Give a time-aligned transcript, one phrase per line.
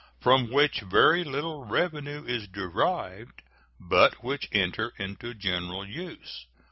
[0.19, 3.43] from which very little revenue is derived,
[3.79, 6.47] but which enter into general use.